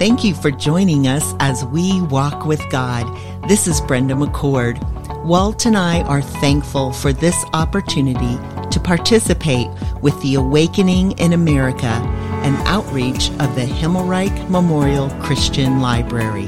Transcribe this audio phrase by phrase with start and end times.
[0.00, 3.04] Thank you for joining us as we walk with God.
[3.50, 4.82] This is Brenda McCord.
[5.26, 8.38] Walt and I are thankful for this opportunity
[8.70, 9.68] to participate
[10.00, 16.46] with the Awakening in America, an outreach of the Himmelreich Memorial Christian Library.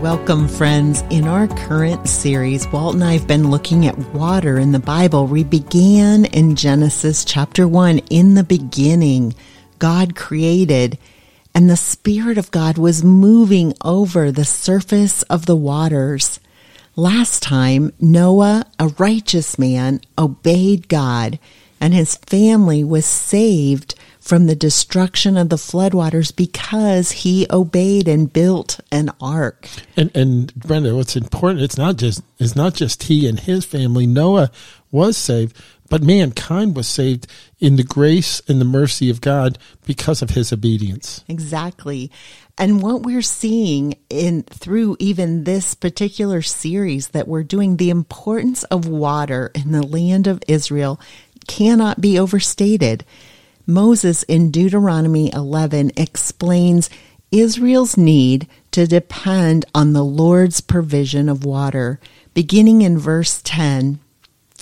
[0.00, 1.02] Welcome, friends.
[1.10, 5.26] In our current series, Walt and I have been looking at water in the Bible.
[5.26, 7.98] We began in Genesis chapter 1.
[8.08, 9.34] In the beginning,
[9.78, 10.96] God created
[11.54, 16.40] and the Spirit of God was moving over the surface of the waters.
[16.96, 21.38] Last time, Noah, a righteous man, obeyed God,
[21.80, 28.32] and his family was saved from the destruction of the floodwaters because he obeyed and
[28.32, 29.68] built an ark.
[29.96, 31.62] And and Brenda, what's important?
[31.62, 34.06] It's not just it's not just he and his family.
[34.06, 34.50] Noah
[34.90, 35.54] was saved,
[35.88, 37.26] but mankind was saved
[37.58, 41.24] in the grace and the mercy of God because of his obedience.
[41.28, 42.10] Exactly.
[42.56, 48.62] And what we're seeing in through even this particular series that we're doing, the importance
[48.64, 51.00] of water in the land of Israel
[51.46, 53.04] cannot be overstated.
[53.66, 56.90] Moses in Deuteronomy 11 explains
[57.30, 61.98] Israel's need to depend on the Lord's provision of water.
[62.34, 63.98] Beginning in verse 10,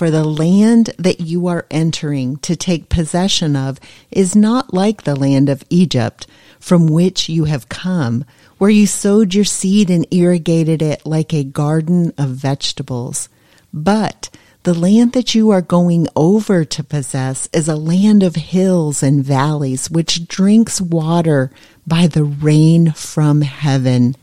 [0.02, 3.78] for the land that you are entering to take possession of
[4.10, 6.26] is not like the land of Egypt,
[6.58, 8.24] from which you have come,
[8.58, 13.28] where you sowed your seed and irrigated it like a garden of vegetables.
[13.72, 14.28] But
[14.64, 19.24] the land that you are going over to possess is a land of hills and
[19.24, 21.52] valleys, which drinks water
[21.86, 24.16] by the rain from heaven,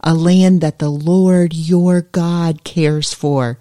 [0.00, 3.58] a land that the Lord your God cares for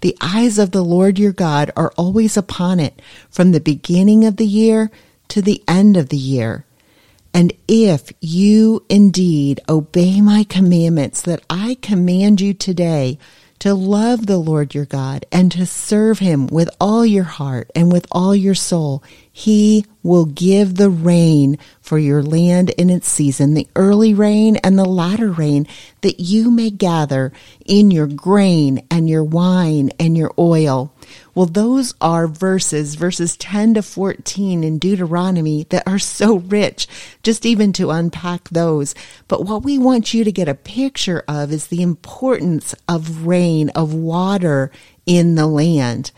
[0.00, 4.36] the eyes of the Lord your God are always upon it from the beginning of
[4.36, 4.90] the year
[5.28, 6.64] to the end of the year.
[7.34, 13.18] And if you indeed obey my commandments that I command you today,
[13.60, 17.92] to love the Lord your God and to serve him with all your heart and
[17.92, 23.54] with all your soul, he will give the rain for your land in its season,
[23.54, 25.66] the early rain and the latter rain,
[26.02, 27.32] that you may gather
[27.64, 30.92] in your grain and your wine and your oil.
[31.34, 36.86] Well, those are verses, verses 10 to 14 in Deuteronomy that are so rich,
[37.22, 38.94] just even to unpack those.
[39.28, 43.70] But what we want you to get a picture of is the importance of rain,
[43.70, 44.70] of water
[45.06, 46.12] in the land.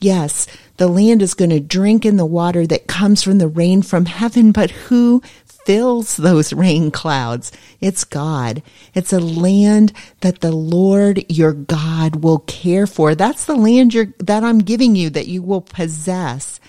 [0.00, 3.82] Yes, the land is going to drink in the water that comes from the rain
[3.82, 7.50] from heaven, but who fills those rain clouds?
[7.80, 8.62] It's God.
[8.94, 13.14] It's a land that the Lord your God will care for.
[13.14, 16.60] That's the land that I'm giving you that you will possess.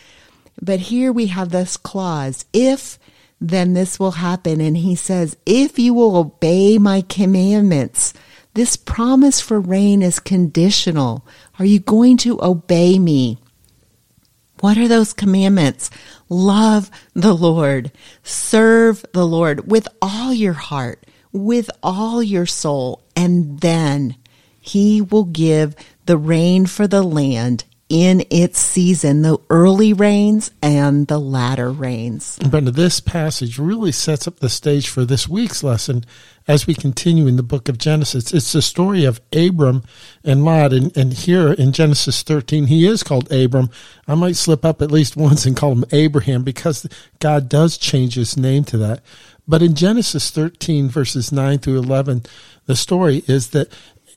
[0.61, 2.99] But here we have this clause, if
[3.39, 4.59] then this will happen.
[4.59, 8.13] And he says, if you will obey my commandments,
[8.59, 11.25] this promise for rain is conditional.
[11.59, 13.37] Are you going to obey me?
[14.59, 15.89] What are those commandments?
[16.27, 23.61] Love the Lord, serve the Lord with all your heart, with all your soul, and
[23.61, 24.17] then
[24.59, 25.73] he will give
[26.05, 32.37] the rain for the land in its season, the early rains and the latter rains.
[32.39, 36.05] Brenda, this passage really sets up the stage for this week's lesson
[36.49, 38.33] as we continue in the book of Genesis.
[38.33, 39.83] It's the story of Abram
[40.23, 40.73] and Lot.
[40.73, 43.69] And, and here in Genesis 13, he is called Abram.
[44.07, 46.87] I might slip up at least once and call him Abraham because
[47.19, 49.01] God does change his name to that.
[49.47, 52.23] But in Genesis 13, verses 9 through 11,
[52.65, 53.71] the story is that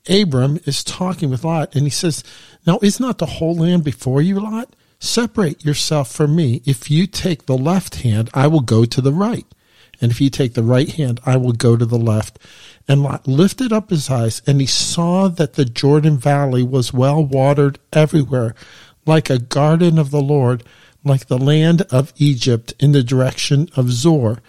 [0.09, 2.25] Abram is talking with Lot and he says,
[2.67, 4.75] Now is not the whole land before you, Lot?
[4.99, 6.63] Separate yourself from me.
[6.65, 9.45] If you take the left hand, I will go to the right.
[10.03, 12.39] And if you take the right hand, I will go to the left.
[12.89, 17.25] And Lot lifted up his eyes and he saw that the Jordan Valley was well
[17.25, 18.55] watered everywhere,
[19.07, 20.65] like a garden of the Lord,
[21.05, 24.43] like the land of Egypt in the direction of Zoar.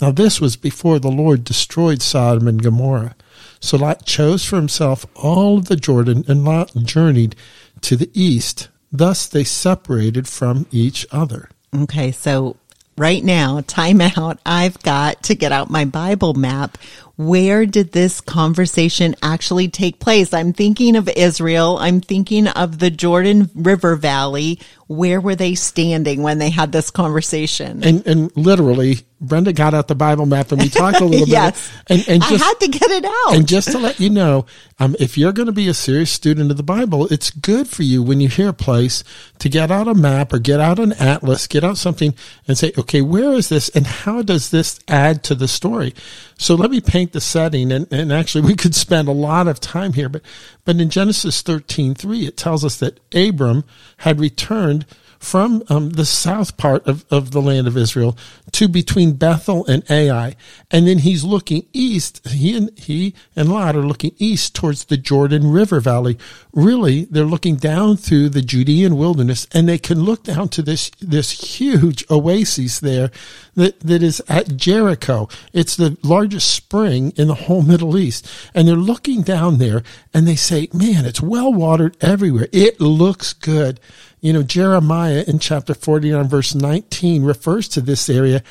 [0.00, 3.16] Now this was before the Lord destroyed Sodom and Gomorrah.
[3.60, 7.34] So Lot chose for himself all of the Jordan, and Lot journeyed
[7.80, 8.68] to the east.
[8.92, 11.50] Thus they separated from each other.
[11.74, 12.56] Okay, so
[12.98, 14.38] right now, time out.
[14.44, 16.78] I've got to get out my Bible map
[17.18, 20.32] where did this conversation actually take place?
[20.32, 21.76] I'm thinking of Israel.
[21.78, 24.60] I'm thinking of the Jordan River Valley.
[24.86, 27.82] Where were they standing when they had this conversation?
[27.82, 31.70] And, and literally, Brenda got out the Bible map and we talked a little yes.
[31.88, 31.98] bit.
[31.98, 33.34] And, and just, I had to get it out.
[33.34, 34.46] And just to let you know,
[34.78, 37.82] um, if you're going to be a serious student of the Bible, it's good for
[37.82, 39.02] you when you hear a place
[39.40, 42.14] to get out a map or get out an atlas, get out something
[42.46, 45.94] and say, okay, where is this and how does this add to the story?
[46.38, 47.72] So let me paint the setting.
[47.72, 50.22] And, and actually, we could spend a lot of time here, but,
[50.64, 53.64] but in Genesis 13, 3, it tells us that Abram
[53.98, 54.86] had returned
[55.18, 58.16] from um, the south part of, of the land of Israel
[58.52, 60.36] to between Bethel and Ai.
[60.70, 62.26] And then he's looking east.
[62.28, 66.18] He and he and Lot are looking east towards the Jordan River Valley.
[66.52, 70.90] Really, they're looking down through the Judean wilderness and they can look down to this,
[71.00, 73.10] this huge oasis there
[73.54, 75.28] that, that is at Jericho.
[75.52, 78.28] It's the largest spring in the whole Middle East.
[78.54, 79.82] And they're looking down there
[80.14, 82.48] and they say, man, it's well watered everywhere.
[82.52, 83.80] It looks good.
[84.20, 88.42] You know, Jeremiah in chapter 49, verse 19 refers to this area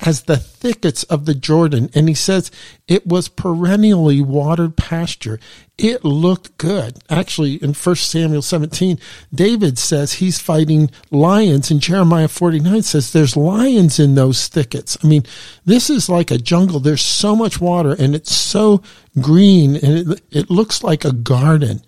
[0.00, 1.90] as the thickets of the Jordan.
[1.94, 2.50] And he says
[2.86, 5.40] it was perennially watered pasture.
[5.78, 6.98] It looked good.
[7.08, 8.98] Actually, in 1 Samuel 17,
[9.34, 14.96] David says he's fighting lions, and Jeremiah 49 says there's lions in those thickets.
[15.02, 15.24] I mean,
[15.64, 16.80] this is like a jungle.
[16.80, 18.82] There's so much water, and it's so
[19.20, 21.82] green, and it, it looks like a garden.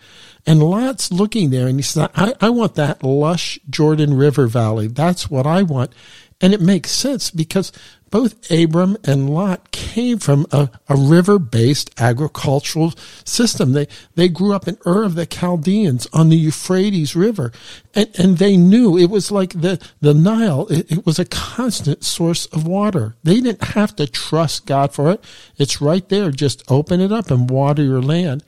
[0.46, 4.87] And Lot's looking there and he says, I, I want that lush Jordan River Valley.
[4.87, 5.93] That's what I want.
[6.40, 7.73] And it makes sense because
[8.11, 12.94] both Abram and Lot came from a, a river based agricultural
[13.25, 13.73] system.
[13.73, 17.52] They, they grew up in Ur of the Chaldeans on the Euphrates River.
[17.94, 20.67] And, and they knew it was like the, the Nile.
[20.69, 23.17] It, it was a constant source of water.
[23.25, 25.25] They didn't have to trust God for it.
[25.56, 26.31] It's right there.
[26.31, 28.44] Just open it up and water your land.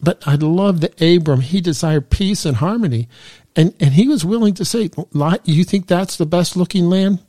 [0.00, 3.08] But I love that Abram, he desired peace and harmony.
[3.54, 4.90] And, and he was willing to say,
[5.44, 7.20] you think that's the best looking land?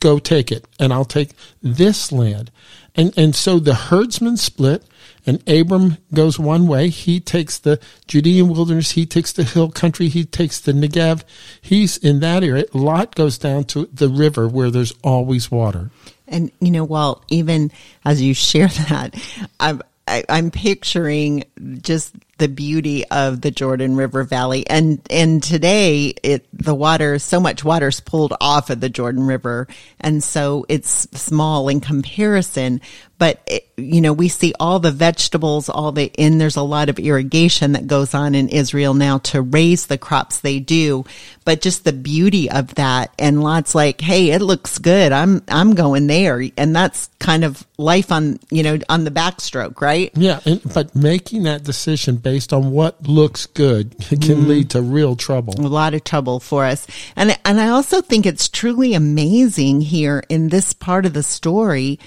[0.00, 0.64] Go take it.
[0.78, 1.30] And I'll take
[1.62, 2.50] this land.
[2.94, 4.84] And, and so the herdsmen split
[5.26, 6.88] and Abram goes one way.
[6.88, 8.92] He takes the Judean wilderness.
[8.92, 10.08] He takes the hill country.
[10.08, 11.24] He takes the Negev.
[11.60, 12.64] He's in that area.
[12.74, 15.90] Lot goes down to the river where there's always water.
[16.28, 17.70] And, you know, while even
[18.04, 19.14] as you share that,
[19.58, 21.44] I'm, I, I'm picturing
[21.80, 24.68] just the beauty of the Jordan River Valley.
[24.68, 29.26] And, and today it, the water, so much water is pulled off of the Jordan
[29.26, 29.68] River.
[30.00, 32.80] And so it's small in comparison,
[33.18, 36.88] but it, you know, we see all the vegetables, all the, and there's a lot
[36.88, 41.04] of irrigation that goes on in Israel now to raise the crops they do.
[41.44, 45.12] But just the beauty of that and Lot's like, Hey, it looks good.
[45.12, 46.42] I'm, I'm going there.
[46.56, 50.10] And that's kind of life on, you know, on the backstroke, right?
[50.14, 50.40] Yeah.
[50.44, 54.46] And, but making that decision based on what looks good can mm.
[54.46, 55.54] lead to real trouble.
[55.58, 56.86] A lot of trouble for us.
[57.14, 61.98] And, and I also think it's truly amazing here in this part of the story.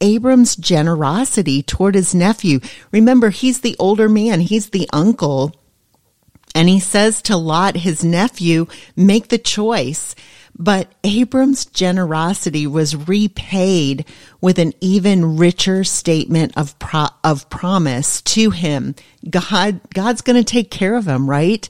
[0.00, 2.60] Abram's generosity toward his nephew.
[2.92, 4.40] Remember, he's the older man.
[4.40, 5.54] He's the uncle.
[6.54, 8.66] And he says to Lot, his nephew,
[8.96, 10.14] make the choice.
[10.56, 14.06] But Abram's generosity was repaid
[14.40, 18.94] with an even richer statement of pro- of promise to him.
[19.28, 21.68] God God's going to take care of him, right?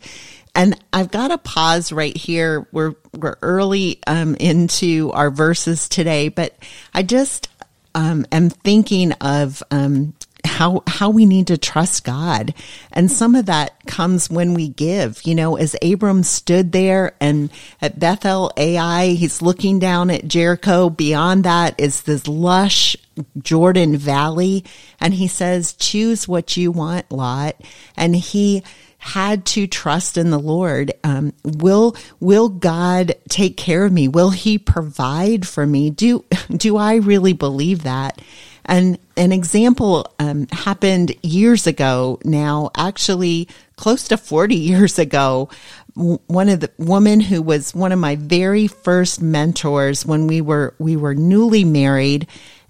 [0.55, 2.69] And I've got to pause right here.
[2.73, 6.55] We're we're early um, into our verses today, but
[6.93, 7.49] I just
[7.95, 12.55] um, am thinking of um, how how we need to trust God.
[12.93, 15.23] And some of that comes when we give.
[15.25, 17.51] You know, as Abram stood there and
[17.81, 20.91] at Bethel Ai, he's looking down at Jericho.
[20.91, 22.97] Beyond that is this lush
[23.41, 24.65] Jordan Valley.
[25.01, 27.61] And he says, choose what you want, Lot.
[27.97, 28.63] And he
[29.05, 30.91] had to trust in the Lord.
[31.05, 34.09] Um, will will God take care of me?
[34.09, 35.91] Will He provide for me?
[35.91, 38.19] Do do I really believe that?
[38.67, 45.49] And an example um, happened years ago now, actually close to 40 years ago.
[45.95, 50.75] One of the woman who was one of my very first mentors when we were,
[50.79, 52.27] we were newly married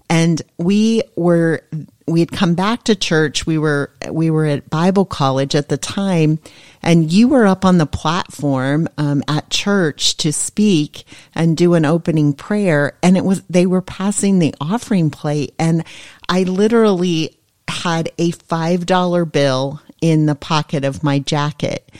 [0.09, 1.61] and we were,
[2.07, 3.47] we had come back to church.
[3.47, 6.37] We were, we were at Bible college at the time
[6.85, 11.83] and you were up on the platform um, at church to speak and do an
[11.83, 12.97] opening prayer.
[13.01, 15.53] And it was they were passing the offering plate.
[15.57, 15.83] And
[16.29, 17.37] i literally
[17.67, 21.91] had a five dollar bill in the pocket of my jacket.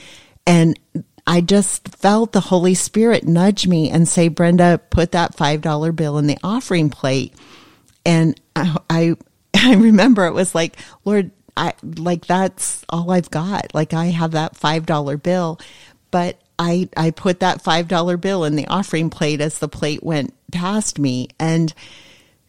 [0.45, 0.79] And
[1.27, 6.19] I just felt the Holy Spirit nudge me and say, Brenda, put that $5 bill
[6.19, 7.33] in the offering plate.
[8.05, 9.15] And I, I
[9.55, 13.73] I remember it was like, Lord, I like that's all I've got.
[13.73, 15.59] Like I have that five dollar bill,
[16.11, 20.03] but I I put that five dollar bill in the offering plate as the plate
[20.03, 21.73] went past me, and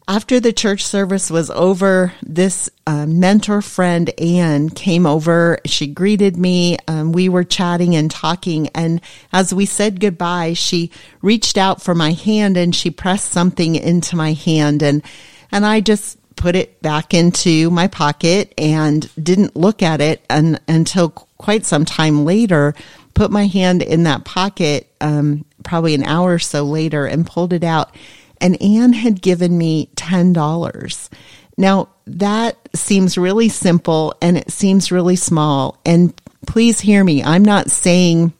[0.08, 5.58] after the church service was over, this uh, mentor friend, Anne, came over.
[5.64, 6.76] She greeted me.
[6.86, 8.68] Um, we were chatting and talking.
[8.68, 9.00] And
[9.32, 14.14] as we said goodbye, she reached out for my hand and she pressed something into
[14.14, 14.80] my hand.
[14.80, 15.02] And,
[15.50, 20.58] and I just put it back into my pocket and didn't look at it un,
[20.68, 22.74] until quite some time later.
[23.14, 27.52] Put my hand in that pocket, um, probably an hour or so later, and pulled
[27.52, 27.94] it out
[28.40, 31.08] and Anne had given me $10.
[31.56, 35.80] Now, that seems really simple and it seems really small.
[35.84, 36.14] And
[36.46, 37.22] please hear me.
[37.22, 38.32] I'm not saying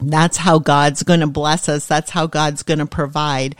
[0.00, 1.86] that's how God's going to bless us.
[1.86, 3.56] That's how God's going to provide.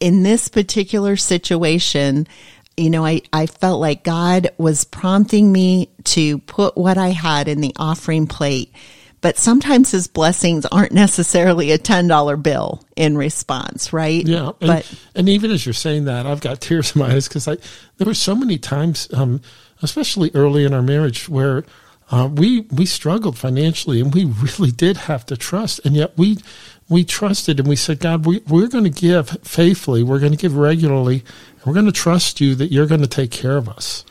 [0.00, 2.26] In this particular situation,
[2.76, 7.48] you know, I, I felt like God was prompting me to put what I had
[7.48, 8.72] in the offering plate
[9.24, 14.22] but sometimes his blessings aren't necessarily a $10 bill in response, right?
[14.22, 14.48] Yeah.
[14.48, 17.48] And, but, and even as you're saying that, I've got tears in my eyes because
[17.48, 17.56] I,
[17.96, 19.40] there were so many times, um,
[19.80, 21.64] especially early in our marriage where,
[22.10, 24.24] uh, we, we struggled financially and we
[24.58, 25.80] really did have to trust.
[25.86, 26.36] And yet we,
[26.88, 30.02] we trusted and we said, God, we, we're going to give faithfully.
[30.02, 31.24] We're going to give regularly.
[31.56, 34.04] And we're going to trust you that you're going to take care of us.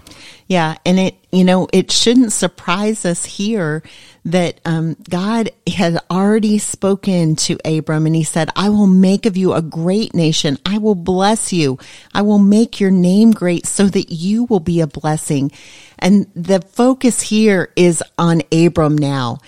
[0.48, 0.76] Yeah.
[0.86, 3.82] And it, you know, it shouldn't surprise us here
[4.26, 9.38] that um, God had already spoken to Abram and he said, I will make of
[9.38, 10.58] you a great nation.
[10.66, 11.78] I will bless you.
[12.14, 15.52] I will make your name great so that you will be a blessing.
[15.98, 19.40] And the focus here is on Abram now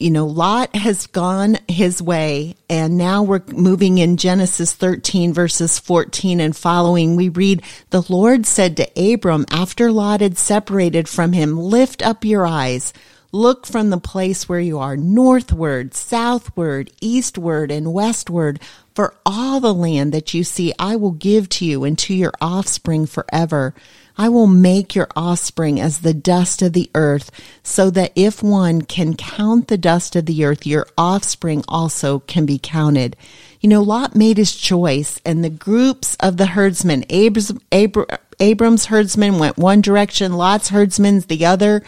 [0.00, 5.78] you know, Lot has gone his way and now we're moving in Genesis 13 verses
[5.78, 7.16] 14 and following.
[7.16, 12.24] We read, the Lord said to Abram after Lot had separated from him, lift up
[12.24, 12.94] your eyes,
[13.30, 18.58] look from the place where you are northward, southward, eastward, and westward.
[19.00, 22.34] For all the land that you see, I will give to you and to your
[22.38, 23.74] offspring forever.
[24.18, 27.30] I will make your offspring as the dust of the earth,
[27.62, 32.44] so that if one can count the dust of the earth, your offspring also can
[32.44, 33.16] be counted.
[33.62, 37.52] You know, Lot made his choice, and the groups of the herdsmen, Abram's,
[38.38, 41.82] Abram's herdsmen went one direction, Lot's herdsmen the other.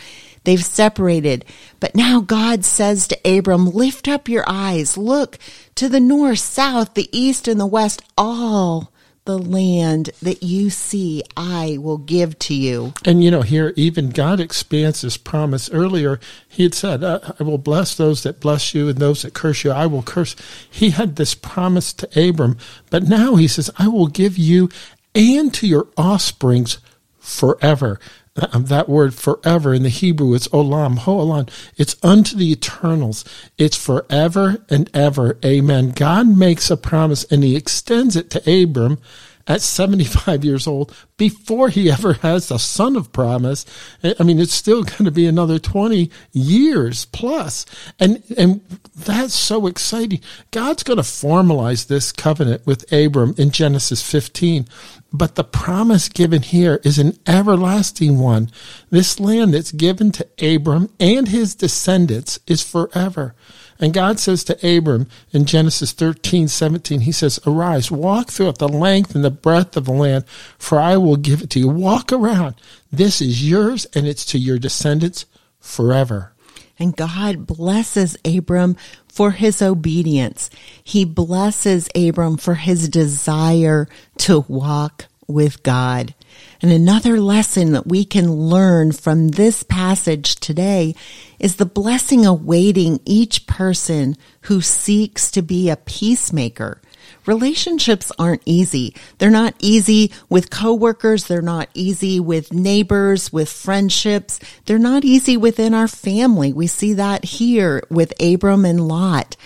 [0.45, 1.45] They've separated.
[1.81, 5.39] But now God says to Abram, lift up your eyes, look
[5.77, 8.93] to the north, south, the east, and the west, all
[9.25, 12.93] the land that you see I will give to you.
[13.05, 15.71] And you know, here even God expands his promise.
[15.71, 16.19] Earlier,
[16.49, 19.71] he had said, I will bless those that bless you and those that curse you,
[19.71, 20.35] I will curse.
[20.69, 22.59] He had this promise to Abram,
[22.91, 24.69] but now he says, I will give you
[25.15, 26.79] and to your offsprings
[27.19, 28.01] forever.
[28.35, 31.51] Um, that word forever in the Hebrew, it's olam, ho'olam.
[31.77, 33.27] It's unto the eternals.
[33.59, 35.39] It's forever and ever.
[35.45, 35.91] Amen.
[35.91, 38.99] God makes a promise and he extends it to Abram
[39.47, 43.65] at 75 years old before he ever has a son of promise.
[44.03, 47.67] I mean, it's still going to be another 20 years plus.
[47.99, 48.61] And, and
[48.97, 50.21] that's so exciting.
[50.51, 54.67] God's going to formalize this covenant with Abram in Genesis 15.
[55.13, 58.51] But the promise given here is an everlasting one.
[58.91, 63.35] This land that's given to Abram and his descendants is forever.
[63.83, 68.69] And God says to Abram in Genesis 13, 17, he says, Arise, walk throughout the
[68.69, 70.25] length and the breadth of the land,
[70.57, 71.69] for I will give it to you.
[71.69, 72.55] Walk around.
[72.93, 75.27] This is yours and it's to your descendants
[75.59, 76.33] forever.
[76.79, 78.77] And God blesses Abram
[79.09, 80.49] for his obedience.
[80.85, 86.15] He blesses Abram for his desire to walk with God.
[86.63, 90.95] And another lesson that we can learn from this passage today
[91.41, 96.81] is the blessing awaiting each person who seeks to be a peacemaker.
[97.27, 98.95] Relationships aren't easy.
[99.19, 101.25] They're not easy with coworkers.
[101.25, 104.39] They're not easy with neighbors, with friendships.
[104.67, 106.53] They're not easy within our family.
[106.53, 109.37] We see that here with Abram and Lot.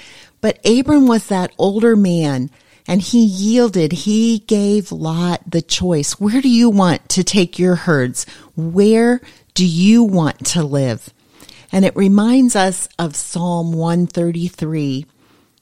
[0.43, 2.51] But Abram was that older man
[2.89, 3.93] and he yielded.
[3.93, 6.21] He gave Lot the choice.
[6.21, 8.27] Where do you want to take your herds?
[8.55, 9.21] Where
[9.55, 11.13] do you want to live?
[11.73, 15.07] And it reminds us of Psalm 133.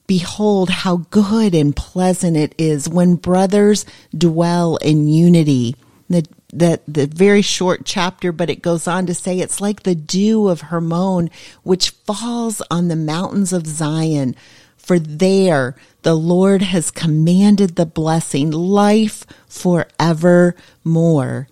[0.07, 5.77] Behold how good and pleasant it is when brothers dwell in unity.
[6.11, 9.95] The, the, the very short chapter, but it goes on to say it's like the
[9.95, 11.31] dew of Hermon,
[11.63, 14.37] which falls on the mountains of Zion.
[14.85, 21.49] For there the Lord has commanded the blessing, life forevermore.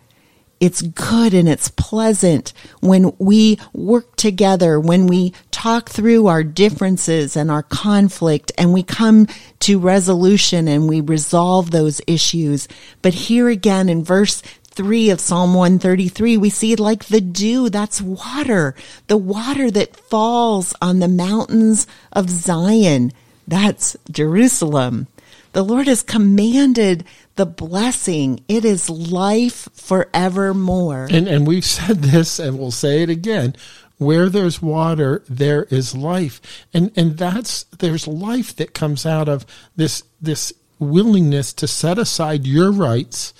[0.60, 7.36] it's good and it's pleasant when we work together, when we talk through our differences
[7.36, 9.26] and our conflict and we come
[9.58, 12.68] to resolution and we resolve those issues.
[13.00, 18.00] But here again in verse 3 of Psalm 133, we see like the dew, that's
[18.00, 18.76] water,
[19.08, 23.12] the water that falls on the mountains of Zion.
[23.46, 25.08] That's Jerusalem.
[25.52, 27.04] The Lord has commanded
[27.36, 28.42] the blessing.
[28.48, 31.08] It is life forevermore.
[31.10, 33.54] And, and we've said this and we'll say it again.
[33.98, 36.40] Where there's water, there is life.
[36.74, 39.46] And, and that's, there's life that comes out of
[39.76, 43.32] this, this willingness to set aside your rights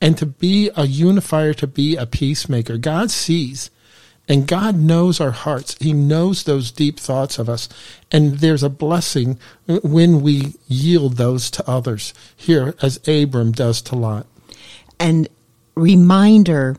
[0.00, 2.78] and to be a unifier, to be a peacemaker.
[2.78, 3.70] God sees
[4.28, 5.76] and God knows our hearts.
[5.80, 7.68] He knows those deep thoughts of us.
[8.10, 13.96] And there's a blessing when we yield those to others here, as Abram does to
[13.96, 14.26] Lot.
[14.98, 15.28] And
[15.74, 16.76] reminder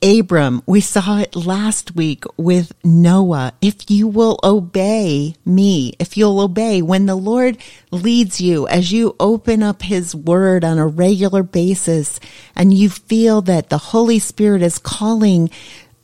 [0.00, 3.52] Abram, we saw it last week with Noah.
[3.60, 7.58] If you will obey me, if you'll obey when the Lord
[7.90, 12.20] leads you as you open up his word on a regular basis
[12.54, 15.50] and you feel that the Holy Spirit is calling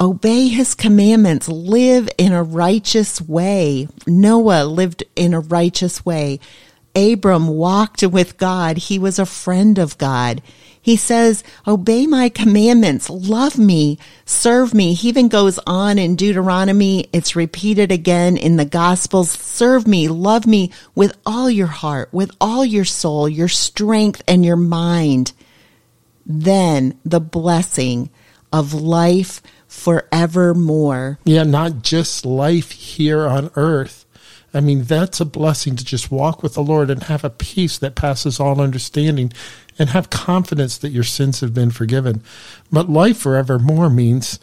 [0.04, 3.88] obey his commandments, live in a righteous way.
[4.06, 6.38] Noah lived in a righteous way.
[6.94, 8.76] Abram walked with God.
[8.76, 10.42] He was a friend of God.
[10.80, 14.92] He says, obey my commandments, love me, serve me.
[14.92, 17.08] He even goes on in Deuteronomy.
[17.11, 19.30] It's repeated again in the gospels.
[19.30, 24.44] Serve me, love me with all your heart, with all your soul, your strength and
[24.44, 25.32] your mind.
[26.26, 28.11] Then the blessing
[28.52, 29.40] of life
[29.74, 31.18] forevermore.
[31.24, 34.04] Yeah, not just life here on earth,
[34.54, 37.76] I mean, that's a blessing to just walk with the Lord and have a peace
[37.78, 39.32] that passes all understanding
[39.78, 42.22] and have confidence that your sins have been forgiven.
[42.70, 44.38] But life forevermore means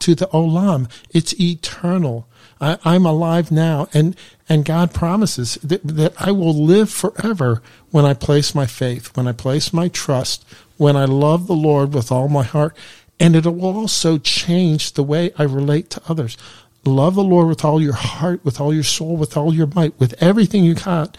[0.00, 2.28] to the olam, it's eternal.
[2.60, 4.14] I, am alive now, and,
[4.48, 9.26] and God promises that, that I will live forever when I place my faith, when
[9.26, 10.44] I place my trust,
[10.76, 12.76] when I love the Lord with all my heart.
[13.20, 16.36] And it will also change the way I relate to others.
[16.84, 19.98] Love the Lord with all your heart, with all your soul, with all your might,
[19.98, 21.16] with everything you got.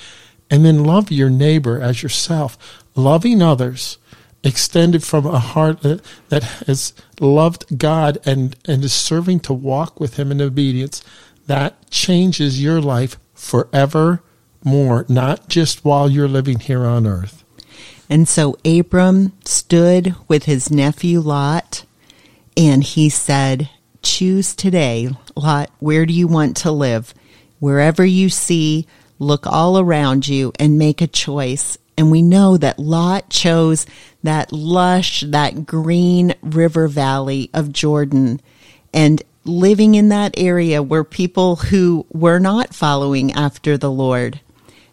[0.50, 2.84] And then love your neighbor as yourself.
[2.96, 3.98] Loving others
[4.44, 10.19] extended from a heart that has loved God and, and is serving to walk with
[10.19, 11.04] Him in obedience.
[11.48, 14.22] That changes your life forever
[14.63, 17.43] more, not just while you're living here on earth.
[18.10, 21.85] And so Abram stood with his nephew Lot
[22.58, 23.70] and he said,
[24.02, 27.13] Choose today, Lot, where do you want to live?
[27.60, 28.86] Wherever you see,
[29.18, 31.78] look all around you and make a choice.
[31.98, 33.86] And we know that Lot chose
[34.22, 38.41] that lush, that green river valley of Jordan.
[38.94, 44.41] And living in that area were people who were not following after the Lord.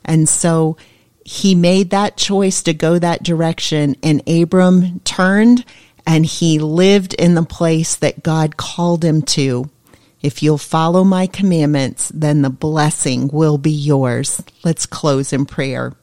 [0.05, 0.77] And so
[1.25, 5.65] he made that choice to go that direction, and Abram turned
[6.07, 9.71] and he lived in the place that God called him to.
[10.21, 14.43] If you'll follow my commandments, then the blessing will be yours.
[14.63, 15.95] Let's close in prayer.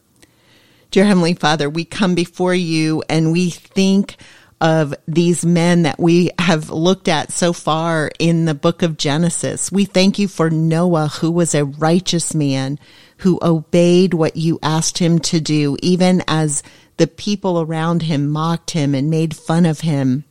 [0.92, 4.18] Dear Heavenly Father, we come before you and we think
[4.62, 9.72] of these men that we have looked at so far in the book of Genesis.
[9.72, 12.78] We thank you for Noah, who was a righteous man
[13.20, 16.64] who obeyed what you asked him to do, even as
[17.00, 20.26] the people around him mocked him and made fun of him.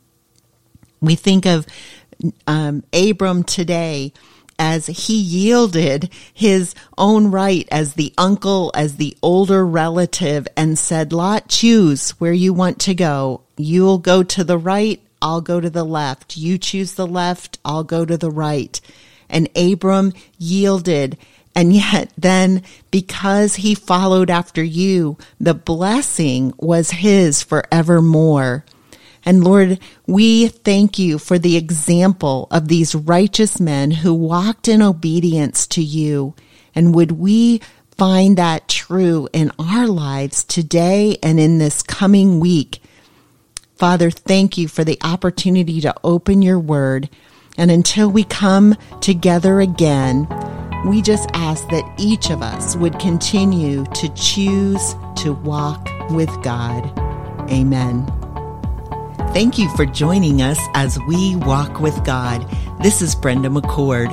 [1.01, 1.67] We think of
[2.47, 4.13] um, Abram today
[4.59, 11.13] as he yielded his own right as the uncle, as the older relative, and said,
[11.13, 13.41] Lot, choose where you want to go.
[13.57, 16.37] You'll go to the right, I'll go to the left.
[16.37, 18.79] You choose the left, I'll go to the right.
[19.31, 21.17] And Abram yielded
[21.59, 28.65] and yet then because he followed after you, the blessing was his forevermore.
[29.25, 34.81] And Lord, we thank you for the example of these righteous men who walked in
[34.81, 36.37] obedience to you.
[36.77, 37.61] And would we
[37.97, 42.81] find that true in our lives today and in this coming week?
[43.75, 47.11] Father, thank you for the opportunity to open your word.
[47.57, 50.29] And until we come together again,
[50.87, 56.91] we just ask that each of us would continue to choose to walk with God.
[57.51, 58.07] Amen.
[59.33, 62.47] Thank you for joining us as we walk with God.
[62.83, 64.09] This is Brenda McCord.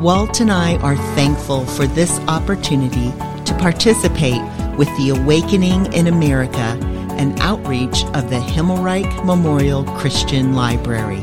[0.00, 3.10] Walt and I are thankful for this opportunity
[3.44, 4.42] to participate
[4.76, 6.78] with the Awakening in America
[7.18, 11.22] an outreach of the Himmelreich Memorial Christian Library.